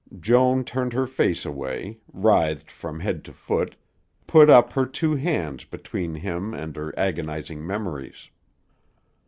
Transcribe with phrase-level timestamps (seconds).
[0.19, 3.75] Joan turned her face away, writhed from head to foot,
[4.25, 8.31] put up her two hands between him and her agonizing memories.